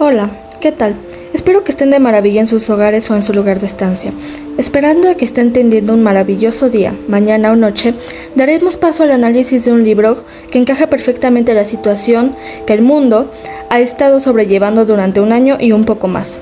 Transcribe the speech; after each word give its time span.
Hola, 0.00 0.28
¿qué 0.60 0.72
tal? 0.72 0.96
Espero 1.32 1.62
que 1.62 1.70
estén 1.70 1.90
de 1.90 2.00
maravilla 2.00 2.40
en 2.40 2.46
sus 2.46 2.68
hogares 2.68 3.10
o 3.10 3.14
en 3.14 3.22
su 3.22 3.32
lugar 3.32 3.60
de 3.60 3.66
estancia. 3.66 4.12
Esperando 4.58 5.08
a 5.08 5.14
que 5.14 5.24
estén 5.24 5.52
teniendo 5.52 5.94
un 5.94 6.02
maravilloso 6.02 6.68
día, 6.68 6.94
mañana 7.08 7.52
o 7.52 7.56
noche, 7.56 7.94
daremos 8.34 8.76
paso 8.76 9.04
al 9.04 9.12
análisis 9.12 9.64
de 9.64 9.72
un 9.72 9.84
libro 9.84 10.24
que 10.50 10.58
encaja 10.58 10.88
perfectamente 10.88 11.52
en 11.52 11.58
la 11.58 11.64
situación 11.64 12.36
que 12.66 12.72
el 12.72 12.82
mundo 12.82 13.30
ha 13.70 13.80
estado 13.80 14.20
sobrellevando 14.20 14.84
durante 14.84 15.20
un 15.20 15.32
año 15.32 15.58
y 15.60 15.72
un 15.72 15.84
poco 15.84 16.08
más. 16.08 16.40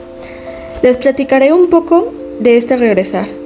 Les 0.83 0.97
platicaré 0.97 1.53
un 1.53 1.69
poco 1.69 2.13
de 2.41 2.57
este 2.57 2.77
regresar. 2.77 3.42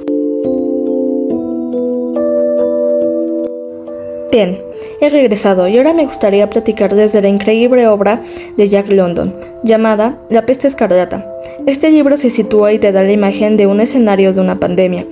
Bien, 4.29 4.59
he 4.99 5.09
regresado 5.09 5.69
y 5.69 5.77
ahora 5.77 5.93
me 5.93 6.05
gustaría 6.05 6.49
platicar 6.49 6.93
desde 6.93 7.21
la 7.21 7.29
increíble 7.29 7.87
obra 7.87 8.21
de 8.57 8.67
Jack 8.67 8.89
London, 8.89 9.33
llamada 9.63 10.17
La 10.29 10.45
peste 10.45 10.67
escarlata. 10.67 11.25
Este 11.65 11.89
libro 11.89 12.17
se 12.17 12.29
sitúa 12.29 12.73
y 12.73 12.79
te 12.79 12.91
da 12.91 13.03
la 13.03 13.11
imagen 13.13 13.55
de 13.55 13.67
un 13.67 13.79
escenario 13.79 14.33
de 14.33 14.41
una 14.41 14.59
pandemia, 14.59 15.05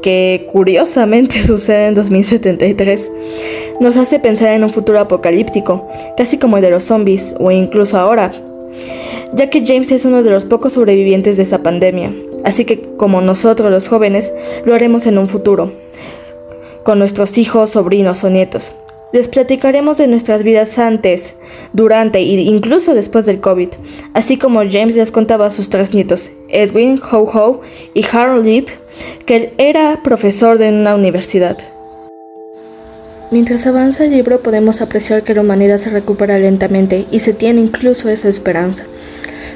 que 0.00 0.48
curiosamente 0.50 1.42
sucede 1.46 1.88
en 1.88 1.94
2073. 1.94 3.10
Nos 3.80 3.98
hace 3.98 4.18
pensar 4.18 4.52
en 4.52 4.64
un 4.64 4.70
futuro 4.70 5.00
apocalíptico, 5.00 5.86
casi 6.16 6.38
como 6.38 6.56
el 6.56 6.62
de 6.62 6.70
los 6.70 6.84
zombies, 6.84 7.34
o 7.38 7.50
incluso 7.50 7.98
ahora, 7.98 8.32
ya 9.34 9.50
que 9.50 9.66
James 9.66 9.92
es 9.92 10.06
uno 10.06 10.22
de 10.22 10.30
los 10.30 10.46
pocos 10.46 10.72
sobrevivientes 10.72 11.36
de 11.36 11.42
esa 11.42 11.62
pandemia, 11.62 12.10
así 12.42 12.64
que 12.64 12.80
como 12.96 13.20
nosotros 13.20 13.70
los 13.70 13.88
jóvenes, 13.88 14.32
lo 14.64 14.74
haremos 14.74 15.06
en 15.06 15.18
un 15.18 15.28
futuro 15.28 15.81
con 16.84 16.98
nuestros 16.98 17.38
hijos, 17.38 17.70
sobrinos 17.70 18.24
o 18.24 18.30
nietos. 18.30 18.72
Les 19.12 19.28
platicaremos 19.28 19.98
de 19.98 20.06
nuestras 20.06 20.42
vidas 20.42 20.78
antes, 20.78 21.34
durante 21.74 22.18
e 22.18 22.40
incluso 22.40 22.94
después 22.94 23.26
del 23.26 23.40
COVID, 23.40 23.68
así 24.14 24.38
como 24.38 24.60
James 24.60 24.96
les 24.96 25.12
contaba 25.12 25.46
a 25.46 25.50
sus 25.50 25.68
tres 25.68 25.92
nietos, 25.92 26.30
Edwin, 26.48 27.00
Ho 27.10 27.18
Ho 27.18 27.60
y 27.92 28.04
Harold 28.10 28.46
Lip, 28.46 28.68
que 29.26 29.52
era 29.58 30.00
profesor 30.02 30.56
de 30.56 30.70
una 30.70 30.94
universidad. 30.94 31.58
Mientras 33.30 33.66
avanza 33.66 34.04
el 34.04 34.10
libro 34.10 34.42
podemos 34.42 34.80
apreciar 34.80 35.24
que 35.24 35.34
la 35.34 35.40
humanidad 35.42 35.78
se 35.78 35.90
recupera 35.90 36.38
lentamente 36.38 37.06
y 37.10 37.20
se 37.20 37.32
tiene 37.32 37.60
incluso 37.60 38.08
esa 38.08 38.28
esperanza. 38.28 38.84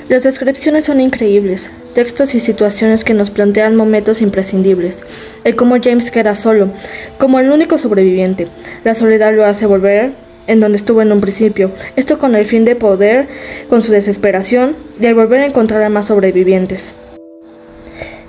Las 0.09 0.23
descripciones 0.23 0.85
son 0.85 1.01
increíbles, 1.01 1.73
textos 1.93 2.37
y 2.37 2.41
situaciones 2.41 3.03
que 3.03 3.13
nos 3.13 3.33
plantean 3.33 3.75
momentos 3.75 4.23
imprescindibles. 4.23 5.03
El 5.43 5.57
cómo 5.57 5.79
James 5.83 6.13
queda 6.13 6.37
solo, 6.37 6.71
como 7.19 7.41
el 7.41 7.51
único 7.51 7.77
sobreviviente. 7.77 8.47
La 8.85 8.95
soledad 8.95 9.35
lo 9.35 9.45
hace 9.45 9.67
volver 9.67 10.13
en 10.47 10.61
donde 10.61 10.77
estuvo 10.77 11.03
en 11.03 11.11
un 11.11 11.21
principio, 11.21 11.73
esto 11.97 12.21
con 12.21 12.37
el 12.37 12.45
fin 12.45 12.65
de 12.65 12.77
poder, 12.77 13.27
con 13.69 13.83
su 13.83 13.91
desesperación, 13.91 14.77
al 15.03 15.15
volver 15.17 15.41
a 15.41 15.47
encontrar 15.47 15.83
a 15.83 15.89
más 15.89 16.07
sobrevivientes. 16.07 16.95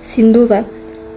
Sin 0.02 0.34
duda, 0.34 0.66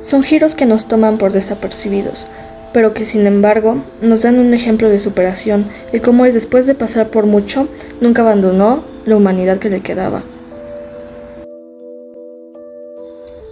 son 0.03 0.22
giros 0.22 0.55
que 0.55 0.66
nos 0.66 0.88
toman 0.88 1.16
por 1.16 1.33
desapercibidos, 1.33 2.27
pero 2.75 2.92
que 2.92 3.06
sin 3.06 3.27
embargo 3.27 3.83
nos 4.03 4.22
dan 4.22 4.38
un 4.38 4.53
ejemplo 4.53 4.91
de 4.91 5.00
superación, 5.00 5.70
el 5.94 6.03
cómo 6.03 6.27
él 6.27 6.34
después 6.34 6.66
de 6.66 6.75
pasar 6.75 7.08
por 7.08 7.25
mucho, 7.25 7.69
nunca 8.03 8.20
abandonó 8.20 8.84
la 9.06 9.16
humanidad 9.16 9.58
que 9.58 9.70
le 9.70 9.81
quedaba. 9.81 10.22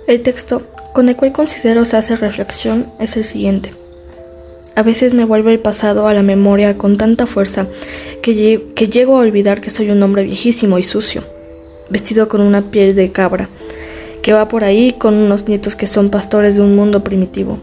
El 0.09 0.23
texto 0.23 0.63
con 0.95 1.11
el 1.11 1.17
cual 1.17 1.33
considero 1.33 1.85
se 1.85 1.99
hace 1.99 2.17
reflexión 2.17 2.87
es 2.99 3.19
el 3.19 3.25
siguiente. 3.25 3.75
A 4.75 4.83
veces 4.83 5.13
me 5.13 5.27
vuelve 5.27 5.53
el 5.53 5.61
pasado 5.61 6.09
a 6.09 6.15
la 6.15 6.23
memoria 6.23 6.79
con 6.79 6.97
tanta 6.97 7.27
fuerza 7.27 7.67
que, 8.23 8.69
que 8.75 8.89
llego 8.89 9.17
a 9.17 9.21
olvidar 9.21 9.61
que 9.61 9.69
soy 9.69 9.91
un 9.91 10.03
hombre 10.03 10.23
viejísimo 10.23 10.79
y 10.79 10.83
sucio, 10.83 11.25
vestido 11.91 12.27
con 12.27 12.41
una 12.41 12.71
piel 12.71 12.95
de 12.95 13.13
cabra, 13.13 13.51
que 14.23 14.33
va 14.33 14.49
por 14.49 14.65
ahí 14.65 14.93
con 14.93 15.13
unos 15.13 15.47
nietos 15.47 15.77
que 15.77 15.87
son 15.87 16.09
pastores 16.09 16.57
de 16.57 16.63
un 16.63 16.75
mundo 16.75 17.05
primitivo. 17.05 17.59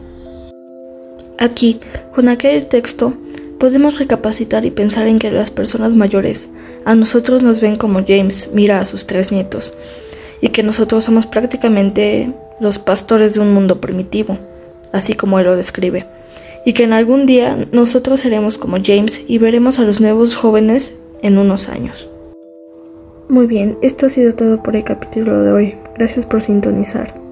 Aquí, 1.39 1.79
con 2.13 2.29
aquel 2.29 2.67
texto, 2.67 3.15
podemos 3.57 3.97
recapacitar 3.97 4.65
y 4.65 4.69
pensar 4.69 5.07
en 5.07 5.17
que 5.17 5.31
las 5.31 5.49
personas 5.49 5.95
mayores 5.95 6.47
a 6.85 6.93
nosotros 6.93 7.41
nos 7.41 7.59
ven 7.59 7.75
como 7.75 8.05
James 8.07 8.51
mira 8.53 8.79
a 8.79 8.85
sus 8.85 9.07
tres 9.07 9.31
nietos, 9.31 9.73
y 10.41 10.49
que 10.49 10.63
nosotros 10.63 11.03
somos 11.03 11.27
prácticamente 11.27 12.31
los 12.59 12.79
pastores 12.79 13.33
de 13.33 13.39
un 13.39 13.53
mundo 13.53 13.81
primitivo, 13.81 14.37
así 14.91 15.13
como 15.13 15.39
él 15.39 15.45
lo 15.45 15.55
describe, 15.55 16.05
y 16.65 16.73
que 16.73 16.83
en 16.83 16.93
algún 16.93 17.25
día 17.25 17.67
nosotros 17.71 18.21
seremos 18.21 18.57
como 18.57 18.77
James 18.83 19.21
y 19.27 19.37
veremos 19.37 19.79
a 19.79 19.83
los 19.83 20.01
nuevos 20.01 20.35
jóvenes 20.35 20.93
en 21.21 21.37
unos 21.37 21.69
años. 21.69 22.09
Muy 23.27 23.47
bien, 23.47 23.77
esto 23.81 24.05
ha 24.05 24.09
sido 24.09 24.35
todo 24.35 24.61
por 24.61 24.75
el 24.75 24.83
capítulo 24.83 25.41
de 25.41 25.51
hoy. 25.51 25.75
Gracias 25.95 26.25
por 26.25 26.41
sintonizar. 26.41 27.24